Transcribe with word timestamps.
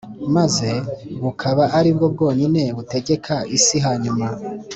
maze 0.35 0.69
bukaba 1.23 1.63
ari 1.77 1.89
bwo 1.95 2.07
bwonyine 2.13 2.61
butegeka 2.75 3.35
isi 3.57 3.77
Hanyuma 3.85 4.27